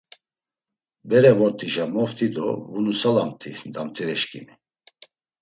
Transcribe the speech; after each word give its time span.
Bere 1.09 1.31
vort̆işa, 1.37 1.85
moft̆i 1.93 2.27
do 2.35 2.47
vunusalamt̆i 2.71 3.51
damtireşǩimi! 3.73 4.53